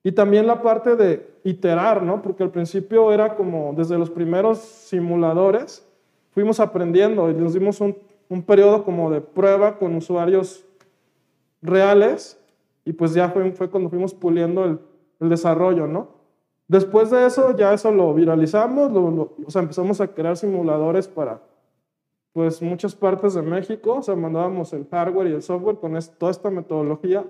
[0.02, 2.20] Y también la parte de iterar, ¿no?
[2.20, 5.82] Porque al principio era como desde los primeros simuladores,
[6.32, 7.96] fuimos aprendiendo y nos dimos un,
[8.28, 10.64] un periodo como de prueba con usuarios
[11.62, 12.40] reales
[12.84, 14.80] y pues ya fue, fue cuando fuimos puliendo el,
[15.20, 16.08] el, desarrollo, ¿no?
[16.68, 21.40] Después de eso, ya eso lo viralizamos, lo, o sea, empezamos a crear simuladores para
[22.32, 26.30] pues muchas partes de México, o sea, mandábamos el hardware y el software con toda
[26.30, 27.24] esta metodología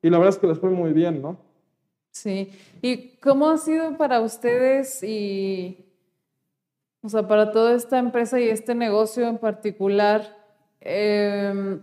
[0.00, 1.36] y la verdad es que les fue muy bien, ¿no?
[2.10, 2.50] Sí,
[2.82, 5.92] ¿y cómo ha sido para ustedes y
[7.02, 10.41] o sea, para toda esta empresa y este negocio en particular,
[10.84, 11.80] em,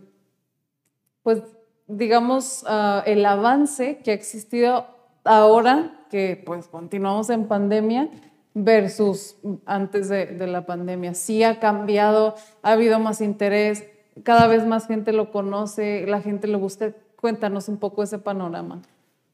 [1.23, 1.43] pues
[1.88, 4.85] digamos, ah, el avance que ha existido
[5.23, 8.09] ahora, que pues continuamos en pandemia,
[8.53, 11.13] versus antes de, de, la pandemia.
[11.13, 13.88] Sí ha cambiado, ha habido más interés,
[14.23, 16.93] cada vez más gente lo conoce, la gente lo busca.
[17.15, 18.81] Cuéntanos un poco ese panorama.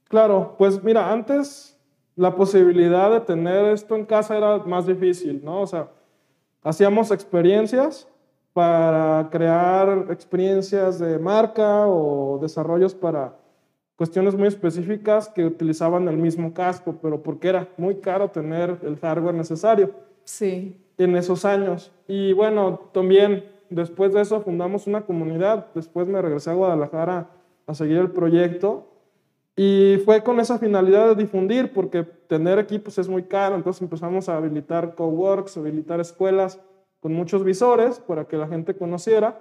[0.07, 1.77] Claro, pues mira, antes
[2.15, 5.61] la posibilidad de tener esto en casa era más difícil, ¿no?
[5.61, 5.89] O sea,
[6.63, 8.07] hacíamos experiencias
[8.55, 13.35] para crear experiencias de marca o desarrollos para
[13.97, 18.97] cuestiones muy específicas que utilizaban el mismo casco, pero porque era muy caro tener el
[18.97, 19.91] hardware necesario.
[20.23, 20.81] Sí.
[20.97, 21.91] En esos años.
[22.07, 25.67] Y bueno, también después de eso fundamos una comunidad.
[25.75, 27.27] Después me regresé a Guadalajara
[27.67, 28.87] a seguir el proyecto
[29.57, 34.29] y fue con esa finalidad de difundir, porque tener equipos es muy caro, entonces empezamos
[34.29, 36.57] a habilitar coworks, habilitar escuelas
[37.05, 39.39] con muchos visores para que la gente conociera.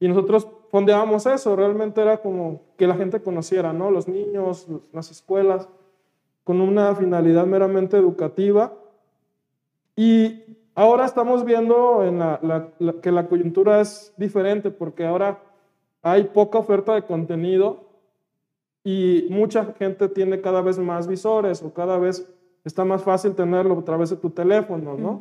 [0.00, 3.92] Y nosotros fondeábamos eso, realmente era como que la gente conociera, ¿no?
[3.92, 5.68] Los niños, las escuelas,
[6.42, 8.72] con una finalidad meramente educativa.
[9.94, 10.42] Y
[10.74, 12.20] ahora estamos viendo en
[13.00, 15.38] que la coyuntura es diferente, porque ahora
[16.02, 17.84] hay poca oferta de contenido
[18.82, 22.28] y mucha gente tiene cada vez más visores o cada vez
[22.64, 25.20] está más fácil tenerlo a través de tu teléfono, ¿no?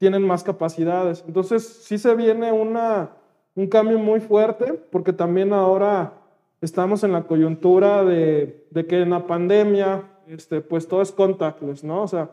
[0.00, 1.22] Tienen más capacidades.
[1.26, 3.10] Entonces, sí se viene una,
[3.54, 6.14] un cambio muy fuerte porque también ahora
[6.62, 11.84] estamos en la coyuntura de, de que en la pandemia, este, pues todo es contactless,
[11.84, 12.02] ¿no?
[12.02, 12.30] O sea,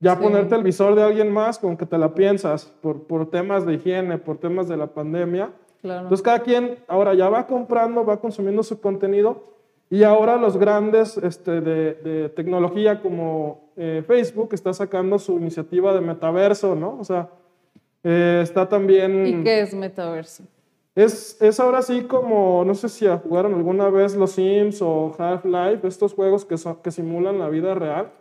[0.00, 3.66] ya ponerte el visor de alguien más, como que te la piensas por, por temas
[3.66, 5.50] de higiene, por temas de la pandemia.
[5.82, 6.04] Claro.
[6.04, 9.52] Entonces, cada quien ahora ya va comprando, va consumiendo su contenido
[9.92, 16.00] y ahora los grandes este, de, tecnología como eh, Facebook está sacando su iniciativa de
[16.00, 16.96] metaverso, ¿no?
[16.98, 17.28] O sea,
[18.02, 19.26] eh, está también...
[19.26, 20.44] ¿Y qué es metaverso?
[20.94, 25.86] Es, es ahora sí como, no sé si jugaron alguna vez los Sims o Half-Life,
[25.86, 28.12] estos juegos que, son, que simulan la vida real,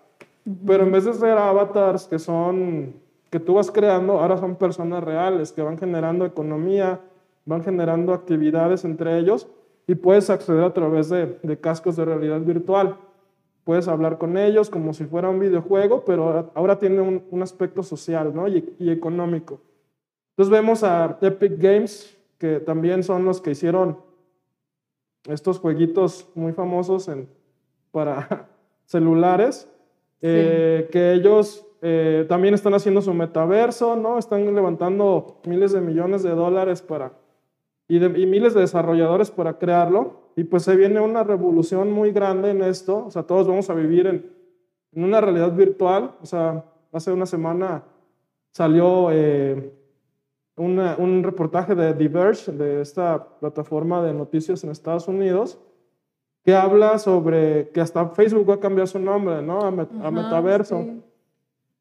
[0.68, 2.96] pero en vez de ser avatars que son,
[3.30, 7.00] que tú vas creando, ahora son personas reales que van generando economía,
[7.46, 9.48] van generando actividades entre ellos
[9.88, 12.98] y puedes acceder a través de, cascos de realidad virtual.
[13.64, 18.34] Puedes hablar con ellos como si fuera un videojuego, pero ahora tiene un, aspecto social
[18.34, 18.48] ¿no?
[18.48, 19.60] y, económico.
[20.32, 23.98] Entonces vemos a Epic Games, que también son los que hicieron
[25.28, 27.28] estos jueguitos muy famosos en,
[27.92, 28.50] para
[28.86, 29.70] celulares,
[30.22, 34.20] eh, que ellos eh, también están haciendo su metaverso, ¿no?
[34.20, 37.12] Están levantando miles de millones de dólares para
[37.98, 40.22] y, miles de desarrolladores para crearlo.
[40.36, 43.06] Y pues se viene una revolución muy grande en esto.
[43.06, 44.32] O sea, todos vamos a vivir en,
[44.94, 46.16] en una realidad virtual.
[46.22, 47.84] O sea, hace una semana
[48.52, 49.74] salió eh,
[50.56, 55.60] un reportaje de Diverge, de esta plataforma de noticias en Estados Unidos,
[56.44, 59.62] que habla sobre que hasta Facebook va a cambiar su nombre, ¿no?
[59.62, 59.72] A,
[60.12, 60.86] metaverso.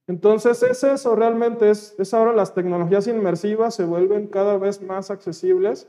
[0.06, 5.10] Entonces es eso, realmente es, es ahora las tecnologías inmersivas se vuelven cada vez más
[5.10, 5.88] accesibles,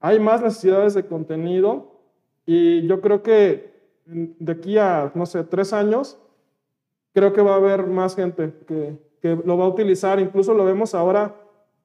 [0.00, 2.00] hay más necesidades de contenido
[2.46, 6.18] y yo creo que de aquí a, no sé, tres años,
[7.12, 10.64] creo que va a haber más gente que, que lo va a utilizar, incluso lo
[10.64, 11.36] vemos ahora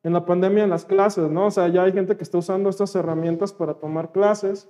[0.03, 1.47] en la pandemia en las clases, ¿no?
[1.47, 4.69] O sea, ya hay gente que está usando estas herramientas para tomar clases,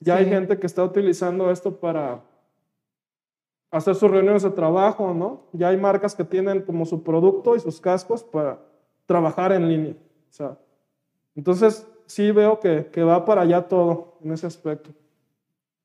[0.00, 2.22] ya hay gente que está utilizando esto para
[3.70, 5.48] hacer sus reuniones de trabajo, ¿no?
[5.52, 8.60] Ya hay marcas que tienen como su producto y sus cascos para
[9.06, 9.92] trabajar en línea.
[9.92, 10.58] O sea,
[11.34, 14.90] entonces sí veo que, que va para allá todo en ese aspecto.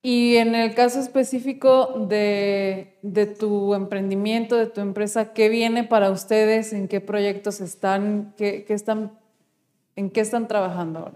[0.01, 6.09] Y en el caso específico de, de, tu emprendimiento, de tu empresa, ¿qué viene para
[6.09, 6.73] ustedes?
[6.73, 8.33] ¿En qué proyectos están?
[8.35, 9.11] ¿Qué, qué están
[9.95, 11.15] ¿En qué están trabajando ahora?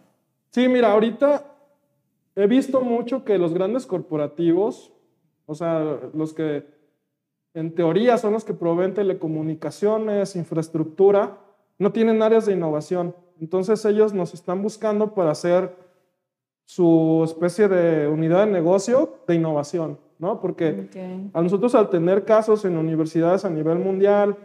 [0.52, 1.46] Sí, mira, ahorita
[2.36, 4.94] he visto mucho que los grandes corporativos,
[5.46, 6.66] o sea, los que
[7.54, 11.40] en teoría son los que proveen telecomunicaciones, infraestructura,
[11.80, 13.16] no tienen áreas de innovación.
[13.40, 15.76] Entonces ellos nos están buscando para hacer
[16.66, 20.42] su especie de unidad de negocio de innovación, ¿no?
[20.42, 20.90] Porque
[21.34, 24.36] a nosotros al tener casos en universidades a nivel mundial,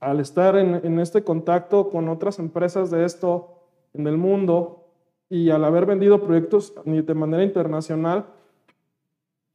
[0.00, 4.86] al estar en, este contacto con otras empresas de esto en el mundo
[5.28, 8.26] y al haber vendido proyectos de manera internacional,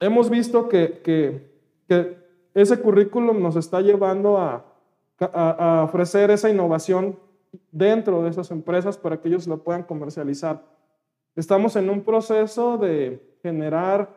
[0.00, 2.18] hemos visto que, que,
[2.54, 4.64] ese currículum nos está llevando a,
[5.20, 7.16] a ofrecer esa innovación
[7.70, 10.62] dentro de esas empresas para que ellos la puedan comercializar.
[11.36, 14.08] Estamos en un proceso de generar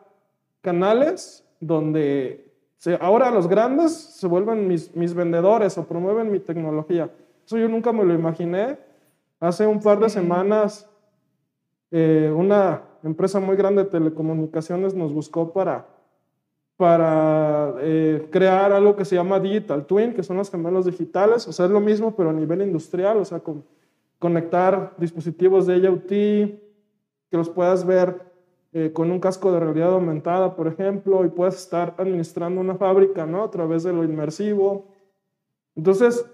[0.61, 2.51] canales donde
[2.99, 7.11] ahora los grandes se vuelven mis, mis, vendedores o promueven mi tecnología.
[7.45, 8.79] Eso yo nunca me lo imaginé.
[9.39, 10.89] Hace un par de semanas
[11.91, 15.85] eh, una empresa muy grande de telecomunicaciones nos buscó para,
[16.81, 21.47] para eh, crear algo que se llama Digital Twin, que son los gemelos digitales.
[21.47, 23.63] O sea, es lo mismo, pero a nivel industrial, o sea, con,
[24.17, 28.23] conectar dispositivos de IoT, que los puedas ver
[28.73, 33.27] eh, con un casco de realidad aumentada, por ejemplo, y puedas estar administrando una fábrica,
[33.27, 33.43] ¿no?
[33.43, 34.87] A través de lo inmersivo.
[35.75, 36.25] Entonces,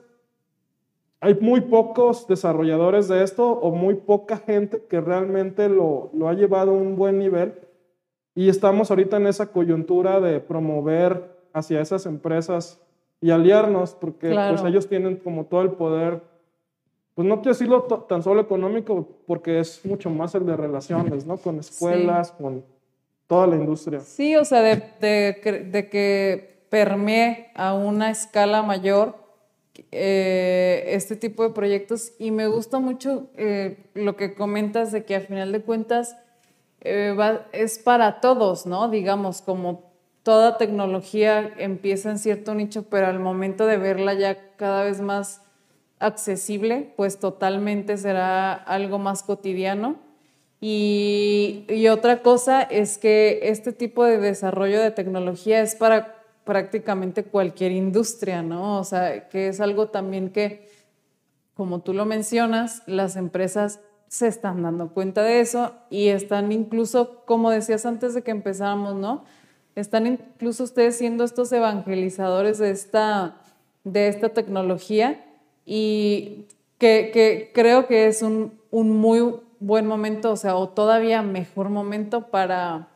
[1.20, 6.34] hay muy pocos desarrolladores de esto o muy poca gente que realmente lo, lo ha
[6.34, 7.67] llevado a un buen nivel
[8.38, 12.80] y estamos ahorita en esa coyuntura de promover hacia esas empresas
[13.20, 16.22] y aliarnos porque pues, ellos tienen como todo el poder
[17.16, 21.38] pues no quiero decirlo tan solo económico, porque es mucho más el de relaciones, ¿no?
[21.38, 22.64] Con escuelas, con
[23.26, 24.02] toda la industria.
[24.02, 29.16] Sí, o sea, de, de, que permee a una escala mayor
[29.92, 32.14] eh, este tipo de proyectos.
[32.20, 36.16] Y me gusta mucho eh, lo que comentas de que a final de cuentas
[36.82, 37.16] eh,
[37.52, 38.90] es para todos, ¿no?
[38.90, 39.92] Digamos, como
[40.24, 45.42] toda tecnología empieza en cierto nicho, pero al momento de verla ya cada vez más
[46.00, 49.96] accesible, pues totalmente será algo más cotidiano.
[50.60, 57.72] Y, otra cosa es que este tipo de desarrollo de tecnología es para prácticamente cualquier
[57.72, 58.80] industria, ¿no?
[58.80, 60.68] O sea, que es algo también que,
[61.54, 67.24] como tú lo mencionas, las empresas se están dando cuenta de eso y están incluso,
[67.26, 69.24] como decías antes de que empezáramos, ¿no?
[69.76, 73.36] Están incluso ustedes siendo estos evangelizadores de esta,
[73.84, 75.24] de esta tecnología
[75.66, 76.46] y
[76.78, 82.88] que, creo que es un, muy buen momento, o sea, o todavía mejor momento para,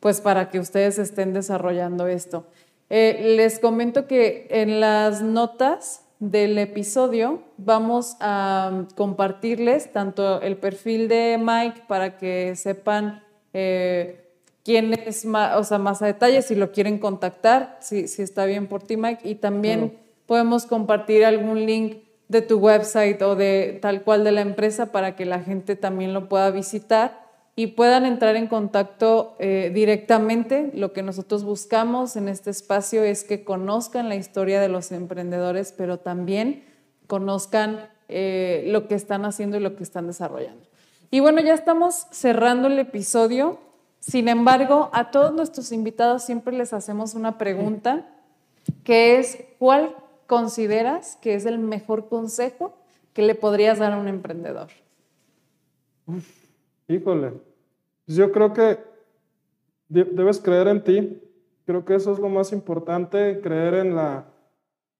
[0.00, 2.46] pues, para que ustedes estén desarrollando esto.
[2.90, 11.08] Eh, les comento que en las notas del episodio vamos a compartirles tanto el perfil
[11.08, 14.28] de Mike para que sepan eh,
[14.62, 18.44] quién es más, o sea, más a detalle, si lo quieren contactar, si, si está
[18.44, 23.78] bien por ti, Mike, y también podemos compartir algún link de tu website o de
[23.80, 27.19] tal cual de la empresa para que la gente también lo pueda visitar
[27.60, 30.70] y puedan entrar en contacto eh, directamente.
[30.72, 35.74] Lo que nosotros buscamos en este espacio es que conozcan la historia de los emprendedores,
[35.76, 36.64] pero también
[37.06, 40.66] conozcan eh, lo que están haciendo y lo que están desarrollando.
[41.10, 43.58] Y bueno, ya estamos cerrando el episodio.
[43.98, 48.08] Sin embargo, a todos nuestros invitados siempre les hacemos una pregunta,
[48.84, 49.94] que es, ¿cuál
[50.26, 52.74] consideras que es el mejor consejo
[53.12, 54.68] que le podrías dar a un emprendedor?
[56.88, 57.49] Híjole,
[58.16, 58.78] yo creo que
[59.88, 61.22] debes creer en ti.
[61.66, 64.26] Creo que eso es lo más importante, creer en la,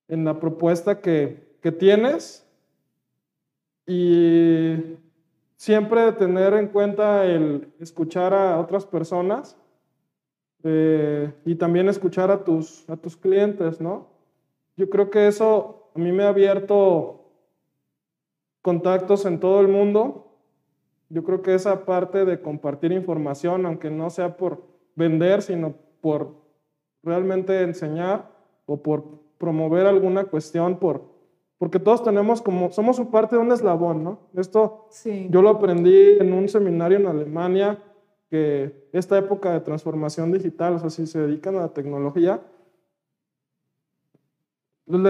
[0.09, 2.47] en la propuesta que, que tienes
[3.87, 4.97] y
[5.57, 9.57] siempre tener en cuenta el escuchar a otras personas
[10.63, 14.09] eh, y también escuchar a tus, a tus clientes, ¿no?
[14.77, 17.21] Yo creo que eso a mí me ha abierto
[18.63, 20.30] contactos en todo el mundo.
[21.11, 24.63] Yo creo que esa parte de compartir información, aunque no sea por
[24.95, 26.37] vender, sino por
[27.03, 28.31] realmente enseñar
[28.65, 29.05] o por
[29.37, 31.03] promover alguna cuestión, por,
[31.59, 34.21] porque todos tenemos como, somos un parte de un eslabón, ¿no?
[34.37, 34.87] Esto
[35.31, 37.83] yo lo aprendí en un seminario en Alemania,
[38.31, 42.41] que esta época de transformación digital, o sea, si se dedican a la tecnología,
[44.93, 45.07] el,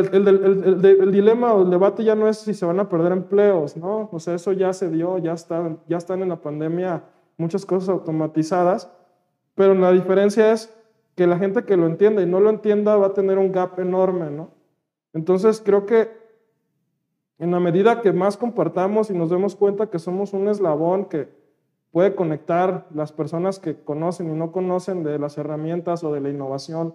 [0.84, 4.08] el, dilema o el debate ya no es si se van a perder empleos, ¿no?
[4.12, 7.04] O sea, eso ya se dio, ya están, ya están en la pandemia
[7.36, 8.92] muchas cosas automatizadas,
[9.54, 10.74] pero la diferencia es
[11.14, 13.78] que la gente que lo entienda y no lo entienda va a tener un gap
[13.78, 14.50] enorme, ¿no?
[15.12, 16.10] Entonces creo que
[17.38, 21.28] en la medida que más compartamos y nos demos cuenta que somos un eslabón que
[21.90, 26.28] puede conectar las personas que conocen y no conocen de las herramientas o de la
[26.28, 26.94] innovación,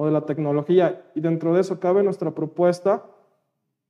[0.00, 3.04] o de la tecnología y dentro de eso cabe nuestra propuesta,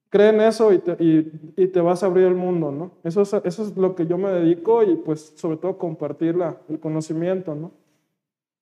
[0.09, 2.91] cree en eso y te, y, te vas a abrir el mundo, ¿no?
[3.05, 6.57] Eso es, eso es lo que yo me dedico y pues sobre todo compartir la,
[6.69, 7.71] el conocimiento, ¿no?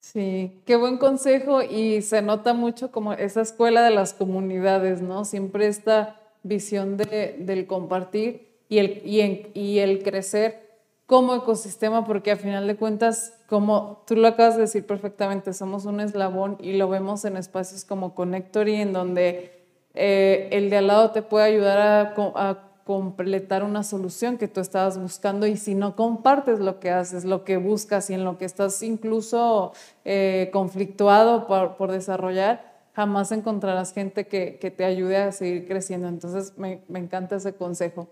[0.01, 5.24] Sí, qué buen consejo y se nota mucho como esa escuela de las comunidades, ¿no?
[5.24, 10.67] Siempre esta visión de, del compartir y el, y, y el crecer
[11.09, 15.86] como ecosistema, porque a final de cuentas, como tú lo acabas de decir perfectamente, somos
[15.86, 20.86] un eslabón y lo vemos en espacios como Connectory, en donde eh, el de al
[20.86, 25.94] lado te puede ayudar a, completar una solución que tú estabas buscando y si no
[25.94, 29.74] compartes lo que haces, lo que buscas y en lo que estás incluso
[30.06, 36.09] eh, conflictuado por, por, desarrollar, jamás encontrarás gente que, que, te ayude a seguir creciendo.
[36.09, 38.09] Entonces, me, me encanta ese consejo.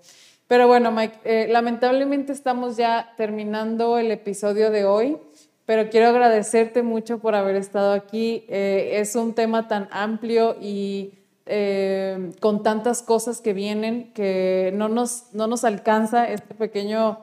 [0.49, 5.17] Pero bueno, Mike, eh, lamentablemente estamos ya terminando el episodio de hoy,
[5.65, 8.45] pero quiero agradecerte mucho por haber estado aquí.
[8.49, 11.15] Eh, es un tema tan amplio y
[11.47, 17.21] eh, con tantas cosas que vienen que no nos, no nos alcanza este pequeño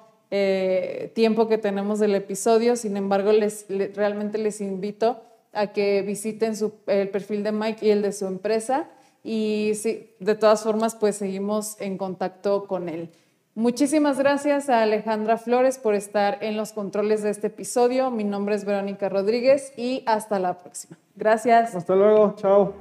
[1.14, 2.76] tiempo que tenemos del episodio.
[2.76, 5.22] Sin embargo, les, realmente les invito
[5.54, 6.56] a que visiten
[6.88, 8.90] el perfil de Mike y el de su empresa
[9.24, 13.10] y sí, de todas formas, pues seguimos en contacto con él.
[13.56, 18.10] Muchísimas gracias a Alejandra Flores por estar en los controles de este episodio.
[18.10, 20.98] Mi nombre es Verónica Rodríguez y hasta la próxima.
[21.16, 21.76] Gracias.
[21.76, 22.74] Hasta luego, chao.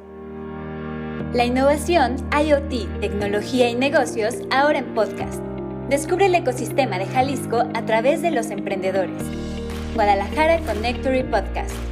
[1.34, 5.42] La innovación, IoT, tecnología y negocios ahora en podcast.
[5.90, 9.22] Descubre el ecosistema de Jalisco a través de los emprendedores.
[9.94, 11.91] Guadalajara Connectory Podcast.